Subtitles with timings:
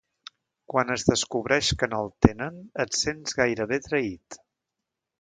[0.73, 4.43] Quan es descobreix que no el tenen, et sents gairebé traït.